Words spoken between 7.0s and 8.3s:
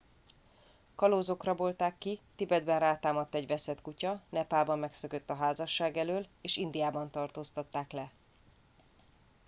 tartóztatták le